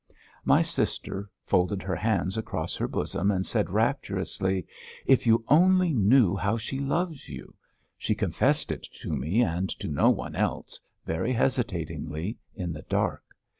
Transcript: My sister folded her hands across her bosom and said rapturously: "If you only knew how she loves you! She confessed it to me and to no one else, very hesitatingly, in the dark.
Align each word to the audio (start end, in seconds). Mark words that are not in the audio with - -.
My 0.43 0.63
sister 0.63 1.29
folded 1.45 1.83
her 1.83 1.95
hands 1.95 2.35
across 2.35 2.75
her 2.75 2.87
bosom 2.87 3.29
and 3.29 3.45
said 3.45 3.69
rapturously: 3.69 4.65
"If 5.05 5.27
you 5.27 5.45
only 5.47 5.93
knew 5.93 6.35
how 6.35 6.57
she 6.57 6.79
loves 6.79 7.29
you! 7.29 7.53
She 7.99 8.15
confessed 8.15 8.71
it 8.71 8.81
to 9.01 9.11
me 9.15 9.43
and 9.43 9.69
to 9.77 9.87
no 9.87 10.09
one 10.09 10.35
else, 10.35 10.79
very 11.05 11.33
hesitatingly, 11.33 12.39
in 12.55 12.73
the 12.73 12.81
dark. 12.81 13.23